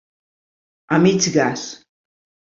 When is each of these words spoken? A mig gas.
A 0.95 0.97
mig 1.03 1.27
gas. 1.35 1.65